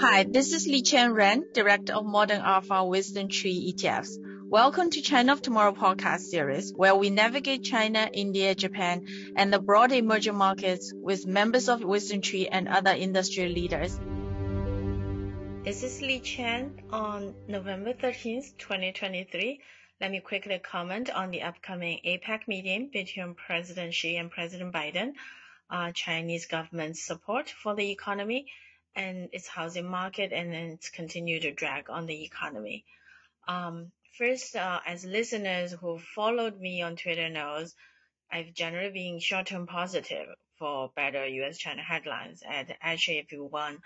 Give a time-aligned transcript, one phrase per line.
[0.00, 4.16] Hi, this is Liqian Ren, Director of Modern Alpha WisdomTree ETFs.
[4.48, 9.58] Welcome to China of Tomorrow podcast series, where we navigate China, India, Japan, and the
[9.58, 13.98] broad emerging markets with members of WisdomTree and other industry leaders.
[15.64, 19.60] This is Li Chen on November 13th, 2023.
[20.00, 25.14] Let me quickly comment on the upcoming APEC meeting between President Xi and President Biden,
[25.68, 28.46] uh, Chinese government's support for the economy,
[28.98, 32.84] and its housing market and then its continued to drag on the economy.
[33.46, 37.76] Um, first, uh, as listeners who followed me on Twitter knows,
[38.30, 40.26] I've generally been short-term positive
[40.58, 42.42] for better U.S.-China headlines.
[42.46, 43.78] And actually, if you one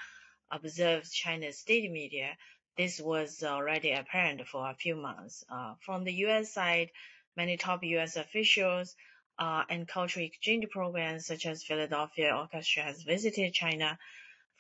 [0.51, 2.31] observes China's state media,
[2.79, 5.45] this was already apparent for a few months.
[5.53, 6.55] Uh, from the U.S.
[6.55, 6.89] side,
[7.37, 8.17] many top U.S.
[8.17, 8.97] officials
[9.39, 13.99] uh, and cultural exchange programs such as Philadelphia Orchestra has visited China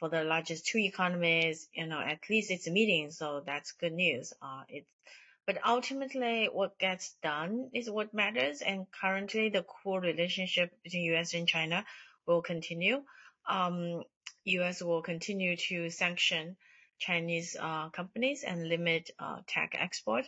[0.03, 3.93] for the largest two economies, you know, at least it's a meeting, so that's good
[3.93, 4.33] news.
[4.43, 4.85] Uh, it,
[5.47, 11.35] but ultimately, what gets done is what matters, and currently, the core relationship between U.S.
[11.35, 11.85] and China
[12.27, 13.05] will continue.
[13.49, 14.03] Um,
[14.45, 14.83] U.S.
[14.83, 16.57] will continue to sanction
[16.99, 20.25] Chinese uh, companies and limit uh, tech export.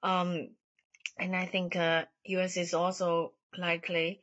[0.00, 0.50] Um,
[1.18, 2.56] and I think uh, U.S.
[2.56, 4.20] is also likely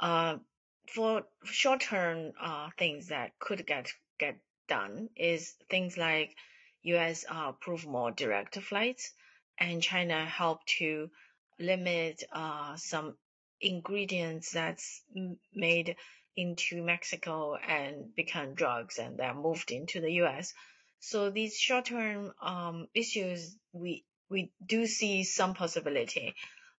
[0.00, 0.38] uh,
[0.86, 4.36] for short-term uh, things that could get get
[4.68, 6.36] done is things like
[6.82, 7.24] U.S.
[7.28, 9.12] Uh, approve more direct flights,
[9.58, 11.10] and China help to
[11.58, 13.16] limit uh, some
[13.60, 15.02] ingredients that's
[15.54, 15.96] made
[16.36, 20.54] into Mexico and become drugs and they're moved into the U.S.
[21.00, 26.34] So these short-term um, issues, we we do see some possibility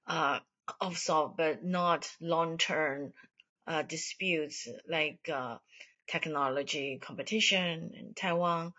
[0.07, 0.39] uh,
[0.81, 3.13] of solve, but not long-term
[3.67, 5.57] uh, disputes like uh,
[6.11, 8.73] technology competition in Taiwan.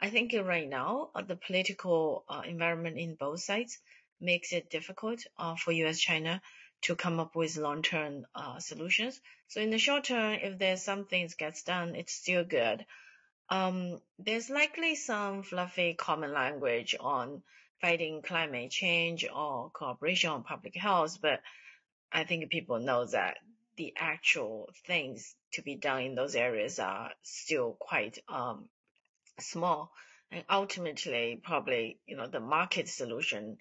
[0.00, 3.78] I think right now uh, the political uh, environment in both sides
[4.20, 6.00] makes it difficult uh, for U.S.
[6.00, 6.40] China
[6.82, 8.24] to come up with long-term
[8.58, 9.20] solutions.
[9.48, 12.84] So in the short term, if there's some things gets done, it's still good.
[13.50, 17.42] Um, there's likely some fluffy common language on
[17.80, 21.40] fighting climate change or cooperation on public health, but
[22.12, 23.36] I think people know that
[23.78, 28.68] the actual things to be done in those areas are still quite um,
[29.40, 29.92] small.
[30.30, 33.56] And ultimately, probably, you know, the market solution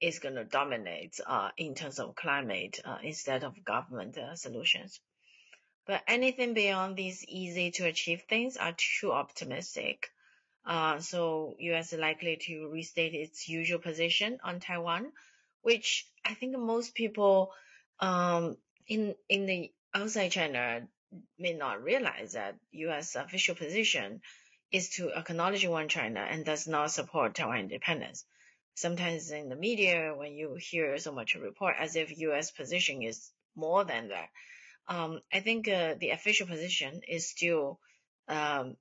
[0.00, 5.00] is going to dominate uh, in terms of climate uh, instead of government uh, solutions.
[5.86, 10.10] But anything beyond these easy to achieve things are too optimistic.
[10.66, 11.92] Uh, so U.S.
[11.92, 15.12] is likely to restate its usual position on Taiwan,
[15.62, 17.52] which I think most people
[18.00, 18.56] um,
[18.86, 20.86] in in the outside China
[21.38, 23.14] may not realize that U.S.
[23.14, 24.20] official position
[24.72, 28.24] is to acknowledge one China and does not support Taiwan independence.
[28.74, 32.50] Sometimes in the media, when you hear so much report as if U.S.
[32.50, 34.28] position is more than that,
[34.88, 37.78] um, I think uh, the official position is still
[38.26, 38.76] um,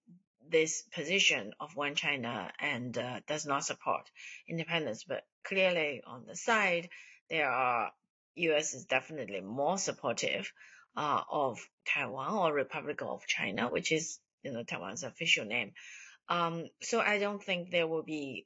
[0.49, 4.09] this position of one China and uh, does not support
[4.47, 5.03] independence.
[5.03, 6.89] But clearly on the side,
[7.29, 7.91] there are
[8.35, 8.73] U.S.
[8.73, 10.51] is definitely more supportive
[10.95, 15.73] uh, of Taiwan or Republic of China, which is you know Taiwan's official name.
[16.29, 18.45] Um, so I don't think there will be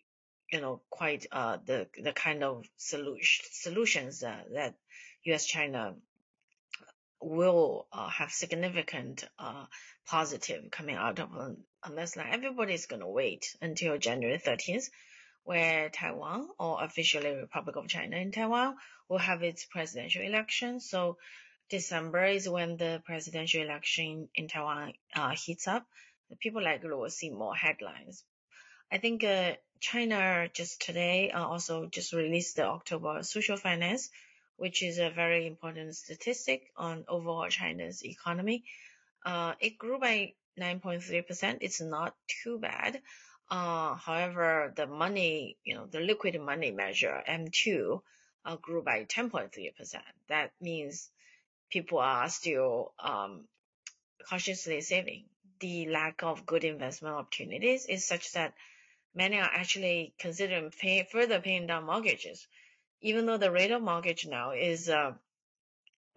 [0.51, 4.75] you know quite uh, the the kind of solution solutions uh, that
[5.25, 5.45] U.S.
[5.45, 5.95] China
[7.19, 9.65] will uh, have significant uh,
[10.05, 11.29] positive coming out of
[11.83, 14.89] unless like everybody's going to wait until January 13th
[15.47, 18.75] where Taiwan or officially Republic of China in Taiwan
[19.07, 20.81] will have its presidential election.
[20.81, 21.19] So
[21.69, 25.85] December is when the presidential election in Taiwan uh, heats up.
[26.41, 28.25] People likely will see more headlines.
[28.91, 34.09] I think uh, China just today uh, also just released the October social finance,
[34.57, 38.65] which is a very important statistic on overall China's economy.
[39.25, 41.59] Uh, it grew by 9.3%.
[41.61, 43.01] It's not too bad.
[43.49, 48.01] Uh, however, the money, you know, the liquid money measure, M2,
[48.43, 50.01] uh, grew by 10.3%.
[50.27, 51.09] That means
[51.69, 53.47] people are still um,
[54.29, 55.25] cautiously saving.
[55.59, 58.53] The lack of good investment opportunities is such that
[59.15, 62.47] many are actually considering pay, further paying down mortgages,
[63.01, 65.13] even though the rate of mortgage now is uh,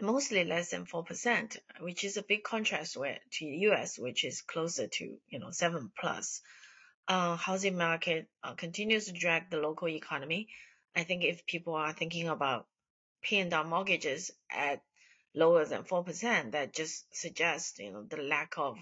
[0.01, 4.43] mostly less than 4%, which is a big contrast with, to the US, which is
[4.43, 6.43] closer to, you know, 7 plus
[7.11, 10.49] housing market uh, continues to drag the local economy.
[10.95, 12.67] I think if people are thinking about
[13.23, 14.83] paying down mortgages at
[15.35, 18.79] lower than 4%, that just suggests, you know, the lack of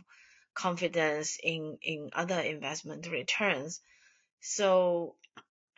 [0.55, 3.81] confidence in, in other investment returns.
[4.41, 5.17] So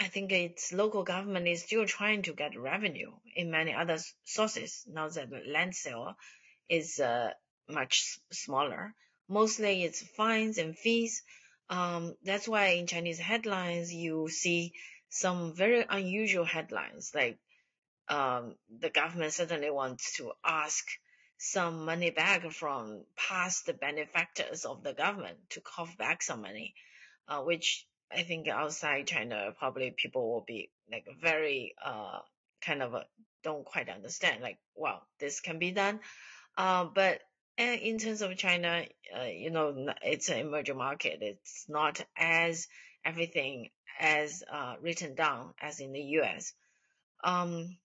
[0.00, 4.84] I think its local government is still trying to get revenue in many other sources.
[4.88, 6.14] Now that the land sale
[6.68, 7.30] is uh,
[7.68, 8.94] much smaller.
[9.28, 11.22] Mostly it's fines and fees.
[11.70, 14.74] Um, that's why in Chinese headlines you see
[15.08, 17.38] some very unusual headlines like
[18.08, 20.84] um, the government suddenly wants to ask
[21.38, 26.74] some money back from past benefactors of the government to cough back some money,
[27.28, 32.18] uh, which I think outside China probably people will be like very uh
[32.60, 33.06] kind of a,
[33.44, 36.00] don't quite understand like wow this can be done,
[36.58, 37.20] uh, but
[37.60, 38.84] in terms of China,
[39.18, 41.18] uh, you know it's an emerging market.
[41.20, 42.68] It's not as
[43.04, 46.52] everything as uh, written down as in the U.S.
[47.22, 47.76] Um,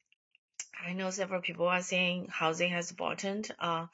[0.85, 3.51] I know several people are saying housing has bottomed.
[3.59, 3.87] Uh,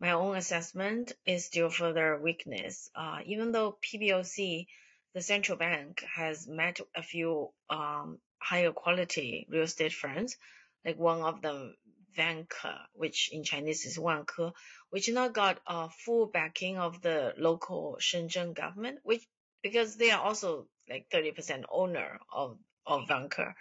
[0.00, 2.90] my own assessment is still further weakness.
[2.94, 4.66] Uh, even though PBOC,
[5.14, 10.36] the central bank, has met a few um, higher quality real estate firms,
[10.84, 11.74] like one of them,
[12.16, 14.52] Vanke, which in Chinese is Wanke,
[14.90, 19.26] which now got a full backing of the local Shenzhen government, which
[19.62, 23.54] because they are also like 30% owner of, of Vanke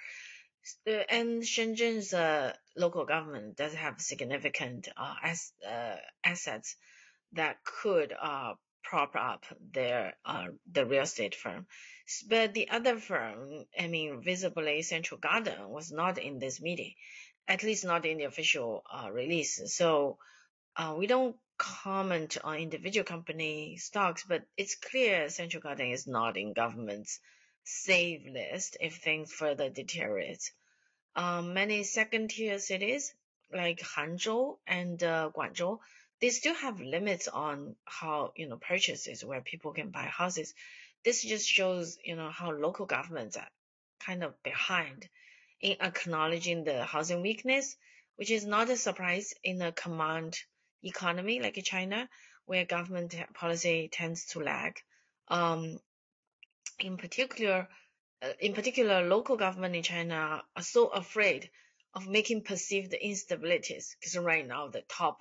[1.10, 6.76] and Shenzhen's uh, local government does have significant uh, as, uh, assets
[7.34, 8.54] that could uh,
[8.84, 11.66] prop up their uh, the real estate firm.
[12.28, 16.94] But the other firm, I mean, visibly Central Garden was not in this meeting,
[17.48, 19.62] at least not in the official uh, release.
[19.74, 20.18] So
[20.98, 26.54] we don't comment on individual company stocks, but it's clear Central Garden is not in
[26.54, 27.20] government's
[27.64, 30.52] save list if things further deteriorate.
[31.16, 33.14] Um, many second tier cities
[33.54, 35.80] like Hangzhou and uh, Guangzhou,
[36.24, 40.54] they still have limits on how, you know, purchases where people can buy houses.
[41.04, 43.50] This just shows, you know, how local governments are
[44.00, 45.10] kind of behind
[45.60, 47.76] in acknowledging the housing weakness,
[48.16, 50.38] which is not a surprise in a command
[50.82, 52.08] economy like China,
[52.46, 54.80] where government policy tends to lag.
[55.28, 55.78] Um,
[56.80, 57.68] in particular,
[58.22, 61.50] uh, in particular, local government in China are so afraid
[61.94, 65.20] of making perceived instabilities because right now the top,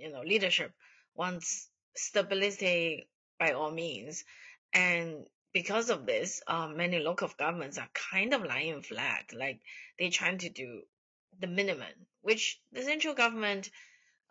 [0.00, 0.72] you know, leadership
[1.14, 3.08] wants stability
[3.38, 4.24] by all means.
[4.72, 9.60] And because of this, uh, many local governments are kind of lying flat, like
[9.98, 10.82] they're trying to do
[11.40, 13.70] the minimum, which the central government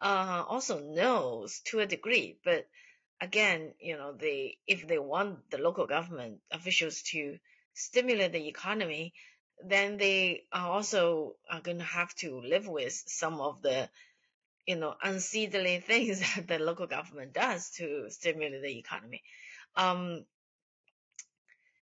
[0.01, 2.38] uh, also knows to a degree.
[2.44, 2.68] But
[3.19, 7.38] again, you know, they if they want the local government officials to
[7.74, 9.13] stimulate the economy,
[9.65, 13.89] then they are also are going to have to live with some of the
[14.66, 19.22] you know unseedly things that the local government does to stimulate the economy.
[19.76, 20.26] Um,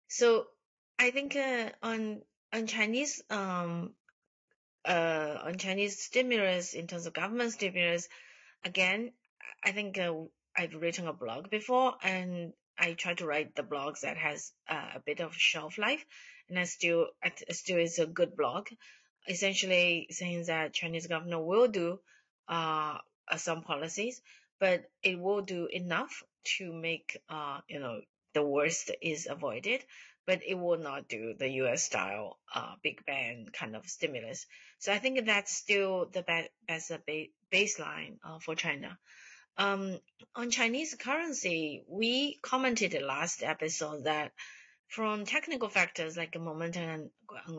[0.09, 0.47] so
[0.99, 3.95] I think uh, on on Chinese um,
[4.85, 8.09] uh, on Chinese stimulus in terms of government stimulus,
[8.65, 9.13] again,
[9.65, 10.15] I think uh,
[10.57, 14.91] I've written a blog before, and I try to write the blogs that has uh,
[14.97, 16.05] a bit of shelf life,
[16.49, 18.69] and I still it still is a good blog.
[19.29, 21.99] Essentially, saying that Chinese government will do
[22.49, 22.99] uh,
[23.37, 24.21] some policies,
[24.59, 26.23] but it will do enough
[26.59, 28.01] to make uh, you know
[28.35, 29.85] the worst is avoided,
[30.27, 31.85] but it will not do the U.S.
[31.85, 34.47] style uh, big bang kind of stimulus.
[34.79, 36.23] So I think that's still the
[36.69, 36.93] best
[37.53, 38.99] baseline uh, for China.
[39.59, 39.99] Um,
[40.35, 44.33] on Chinese currency, we commented last episode that
[44.89, 47.11] from technical factors like momentum and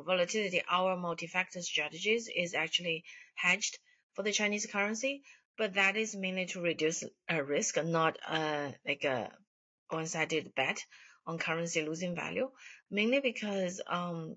[0.05, 3.03] volatility, our multi-factor strategies is actually
[3.35, 3.79] hedged
[4.17, 5.21] for the Chinese currency,
[5.59, 9.29] but that is mainly to reduce a risk, not uh, like a
[9.89, 10.83] one-sided bet
[11.27, 12.49] on currency losing value,
[12.89, 14.35] mainly because um,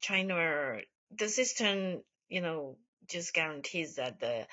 [0.00, 0.78] China,
[1.14, 4.46] the system, you know, just guarantees that the,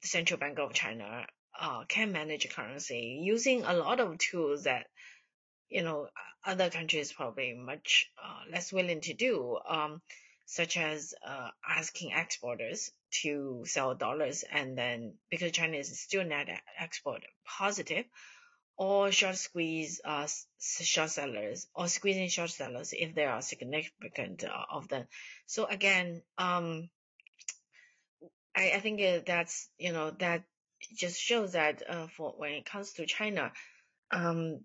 [0.00, 1.26] the Central Bank of China
[1.60, 4.86] uh, can manage currency using a lot of tools that
[5.68, 6.08] you know
[6.46, 10.00] other countries probably much uh, less willing to do, um,
[10.50, 12.90] such as uh, asking exporters
[13.22, 18.06] to sell dollars and then because China is still net export positive,
[18.78, 20.26] or short squeeze uh,
[20.58, 25.04] short sellers or squeezing short sellers if there are significant uh, of them.
[25.44, 26.88] So again, um,
[28.56, 30.44] I, I think uh, that's you know that
[30.96, 33.52] just shows that uh, for when it comes to China,
[34.10, 34.60] um,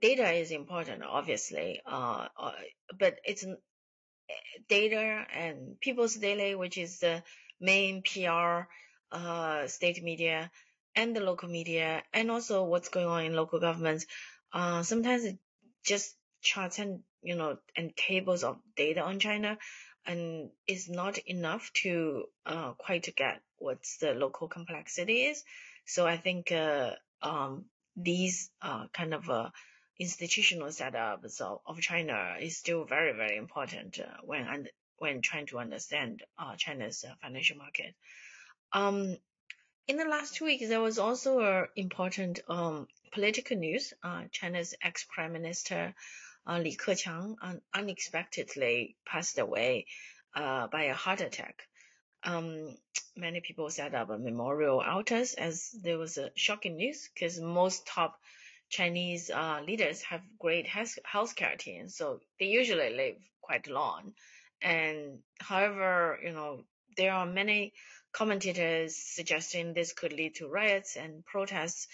[0.00, 2.52] data is important, obviously, uh, uh,
[2.98, 3.46] but it's
[4.68, 7.22] data and People's Daily, which is the
[7.60, 8.62] main PR
[9.12, 10.50] uh, state media,
[10.96, 14.06] and the local media and also what's going on in local governments.
[14.52, 15.38] Uh, sometimes it
[15.84, 19.58] just charts and you know and tables of data on China
[20.06, 25.42] and is not enough to uh, quite get what's the local complexity is.
[25.86, 26.90] So I think uh,
[27.22, 27.64] um,
[27.96, 29.48] these uh, kind of uh,
[29.98, 35.58] institutional setups of, of China is still very very important uh, when when trying to
[35.58, 37.94] understand uh, China's uh, financial market.
[38.72, 39.16] Um,
[39.86, 43.92] in the last two weeks, there was also a important um, political news.
[44.02, 45.94] Uh, China's ex-prime minister
[46.46, 49.86] uh, Li Keqiang un- unexpectedly passed away
[50.34, 51.68] by a heart attack.
[52.24, 52.76] Um,
[53.16, 57.86] many people set up a memorial altars as there was a shocking news because most
[57.86, 58.18] top
[58.68, 64.14] Chinese uh, leaders have great health care teams, so they usually live quite long.
[64.62, 66.64] And however, you know,
[66.96, 67.72] there are many
[68.12, 71.88] commentators suggesting this could lead to riots and protests.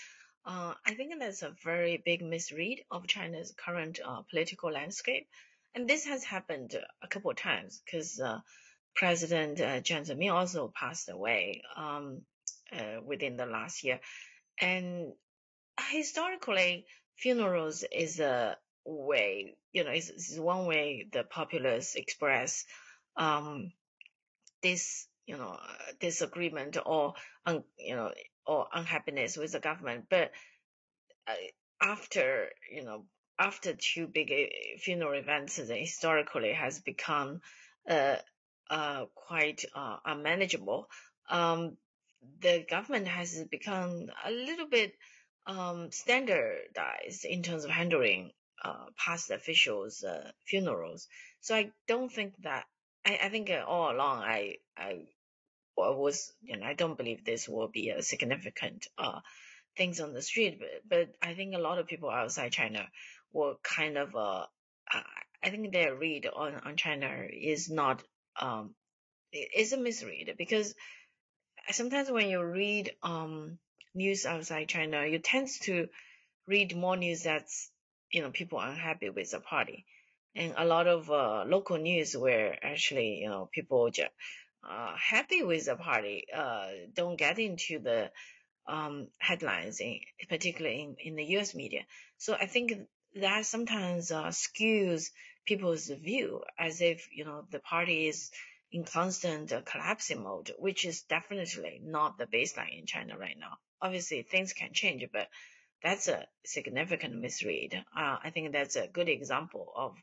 [0.45, 5.27] Uh, I think that's a very big misread of China's current uh, political landscape.
[5.75, 8.41] And this has happened a couple of times because uh,
[8.95, 12.23] President uh, Jiang Zemin also passed away um,
[12.73, 14.01] uh, within the last year.
[14.61, 15.13] And
[15.91, 22.65] historically, funerals is a way, you know, is, is one way the populace express
[23.17, 23.73] um,
[24.63, 25.59] this you know
[26.01, 27.15] disagreement or
[27.47, 28.13] un, you know
[28.47, 30.07] or unhappiness with the government.
[30.11, 30.33] But
[31.29, 31.35] uh,
[31.81, 33.05] after you know
[33.39, 37.41] after two big uh, funeral events historically has become
[37.89, 38.17] uh,
[38.69, 40.89] uh, quite uh, unmanageable.
[41.29, 41.77] Um,
[42.41, 44.93] the government has become a little bit
[45.47, 48.31] um, standardized in terms of handling
[48.65, 51.09] uh, past officials' uh, funerals.
[51.41, 52.65] So I don't think that
[53.05, 55.07] I, I think all along I I
[55.77, 59.21] was you know I don't believe this will be a significant uh
[59.77, 62.87] things on the street, but but I think a lot of people outside China
[63.33, 64.47] were kind of uh
[65.43, 68.03] I think their read on on China is not
[68.39, 68.75] um
[69.33, 70.75] is a misread because
[71.71, 73.59] sometimes when you read um
[73.95, 75.89] news outside China, you tend to
[76.47, 77.71] read more news that's
[78.11, 79.85] you know people are unhappy with the party
[80.35, 84.11] and a lot of uh, local news where actually you know people just
[84.69, 88.11] uh, happy with the party uh, don't get into the
[88.67, 91.55] um, headlines, in, particularly in, in the U.S.
[91.55, 91.83] media.
[92.19, 92.73] So I think
[93.17, 95.11] that sometimes uh, skews
[95.47, 98.31] people's view as if you know the party is
[98.71, 103.59] in constant collapsing mode, which is definitely not the baseline in China right now.
[103.83, 105.29] Obviously, things can change, but
[105.83, 107.75] that's a significant misread.
[107.97, 109.97] Uh, I think that's a good example of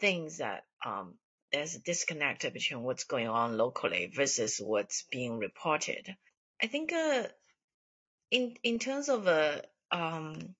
[0.00, 1.14] things that um,
[1.52, 6.14] there's a disconnect between what's going on locally versus what's being reported.
[6.62, 7.24] I think uh,
[8.30, 9.60] in in terms of uh,
[9.90, 10.54] um,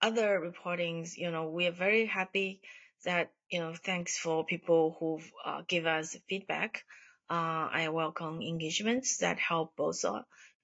[0.00, 2.60] other reportings, you know, we are very happy
[3.04, 6.84] that you know, thanks for people who uh, give us feedback.
[7.28, 10.04] Uh, I welcome engagements that help both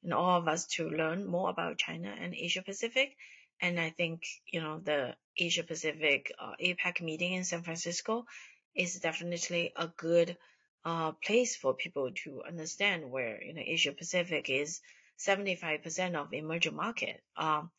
[0.03, 3.17] know, all of us to learn more about China and Asia Pacific.
[3.61, 8.27] And I think you know the Asia Pacific uh, APEC meeting in San Francisco
[8.75, 10.37] is definitely a good
[10.85, 14.81] uh, place for people to understand where you know Asia Pacific is
[15.19, 17.21] 75% of emerging market.
[17.37, 17.71] Um,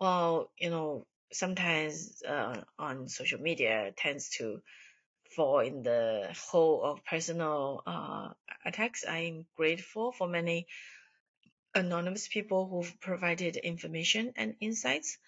[0.00, 4.60] well, you know, sometimes uh, on social media tends to
[5.36, 8.28] fall in the hole of personal uh,
[8.64, 9.04] attacks.
[9.08, 10.66] I'm grateful for many
[11.74, 15.18] anonymous people who've provided information and insights.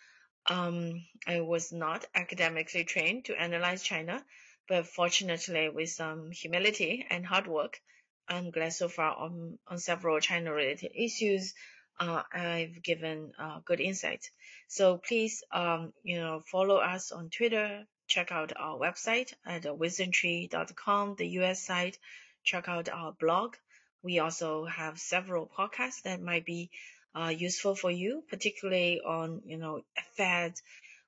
[0.47, 4.25] Um, I was not academically trained to analyze China,
[4.69, 7.81] but fortunately, with some humility and hard work,
[8.29, 11.55] I'm glad so far on, on several China related issues.
[11.99, 14.31] Uh, I've given uh, good insight.
[14.69, 17.87] So please, um, you know, follow us on Twitter.
[18.07, 21.99] Check out our website at wisdomtree.com, the US site.
[22.43, 23.57] Check out our blog.
[24.05, 26.71] We also have several podcasts that might be
[27.15, 29.81] uh, useful for you, particularly on, you know,
[30.17, 30.61] Fed.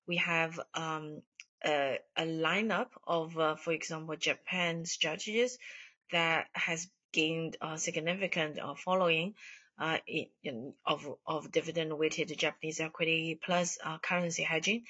[0.09, 1.21] We have um,
[1.63, 5.59] a, a lineup of, uh, for example, Japan strategies
[6.11, 9.35] that has gained a significant uh, following
[9.79, 14.85] uh, in, in, of, of dividend weighted Japanese equity plus uh, currency hedging.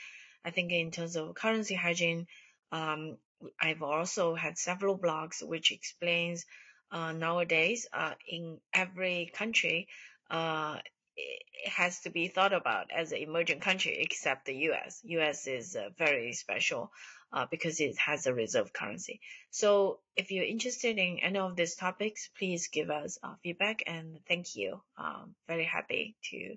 [0.45, 2.29] I think in terms of currency hedging,
[2.71, 3.19] um,
[3.61, 9.89] I've also had several blogs which explains uh, nowadays uh, in every country,
[10.31, 10.79] uh,
[11.17, 15.01] it has to be thought about as an emerging country, except the U.S.
[15.05, 15.47] U.S.
[15.47, 16.93] is uh, very special
[17.33, 19.21] uh, because it has a reserve currency.
[19.51, 24.21] So if you're interested in any of these topics, please give us uh, feedback and
[24.29, 24.81] thank you.
[24.99, 26.57] Um, very happy to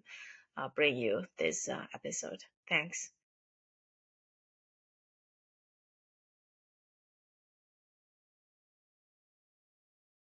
[0.57, 2.43] uh, bring you this uh, episode.
[2.67, 3.11] Thanks.